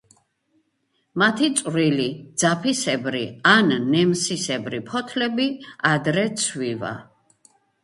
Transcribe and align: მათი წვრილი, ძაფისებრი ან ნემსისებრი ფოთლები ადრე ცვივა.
მათი 1.23 1.49
წვრილი, 1.59 2.07
ძაფისებრი 2.43 3.21
ან 3.53 3.71
ნემსისებრი 3.93 4.81
ფოთლები 4.91 5.49
ადრე 5.93 6.27
ცვივა. 6.45 6.95